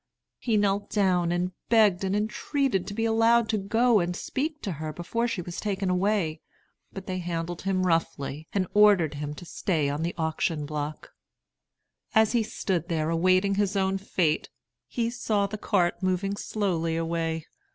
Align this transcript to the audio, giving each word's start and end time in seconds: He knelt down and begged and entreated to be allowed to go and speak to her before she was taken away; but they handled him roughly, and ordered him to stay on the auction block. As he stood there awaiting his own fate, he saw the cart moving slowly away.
He 0.39 0.57
knelt 0.57 0.89
down 0.89 1.31
and 1.31 1.51
begged 1.69 2.03
and 2.03 2.15
entreated 2.15 2.87
to 2.87 2.95
be 2.95 3.05
allowed 3.05 3.47
to 3.49 3.59
go 3.59 3.99
and 3.99 4.15
speak 4.15 4.59
to 4.63 4.71
her 4.81 4.91
before 4.91 5.27
she 5.27 5.43
was 5.43 5.59
taken 5.59 5.91
away; 5.91 6.41
but 6.91 7.05
they 7.05 7.19
handled 7.19 7.61
him 7.61 7.85
roughly, 7.85 8.47
and 8.51 8.65
ordered 8.73 9.13
him 9.13 9.35
to 9.35 9.45
stay 9.45 9.89
on 9.89 10.01
the 10.01 10.15
auction 10.17 10.65
block. 10.65 11.13
As 12.15 12.31
he 12.31 12.41
stood 12.41 12.87
there 12.87 13.11
awaiting 13.11 13.53
his 13.61 13.75
own 13.75 13.99
fate, 13.99 14.49
he 14.87 15.11
saw 15.11 15.45
the 15.45 15.59
cart 15.59 16.01
moving 16.01 16.35
slowly 16.35 16.97
away. 16.97 17.45